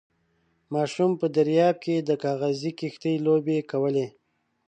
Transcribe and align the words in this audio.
ماشوم 0.73 1.11
په 1.21 1.27
درياب 1.35 1.75
کې 1.83 1.95
د 1.99 2.09
کاغذي 2.23 2.71
کښتۍ 2.79 3.15
لوبې 3.25 3.57
کولې. 3.71 4.07